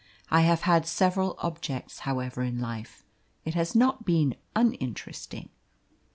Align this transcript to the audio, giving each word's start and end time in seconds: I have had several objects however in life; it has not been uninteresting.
I 0.31 0.41
have 0.41 0.61
had 0.61 0.87
several 0.87 1.35
objects 1.43 1.99
however 2.09 2.41
in 2.41 2.59
life; 2.59 3.03
it 3.45 3.53
has 3.53 3.75
not 3.75 4.03
been 4.03 4.35
uninteresting. 4.55 5.49